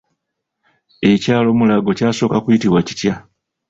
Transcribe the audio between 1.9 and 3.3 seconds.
kyasooka kuyitibwa kitya?